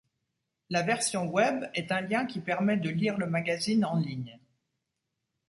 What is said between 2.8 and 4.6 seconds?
lire le magazine en ligne.